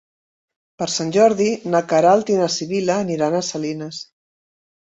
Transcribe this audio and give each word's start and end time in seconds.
Per 0.81 0.87
Sant 0.93 1.11
Jordi 1.17 1.49
na 1.75 1.83
Queralt 1.93 2.33
i 2.37 2.39
na 2.39 2.49
Sibil·la 2.57 2.97
aniran 3.05 3.37
a 3.43 3.47
Salines. 3.53 4.01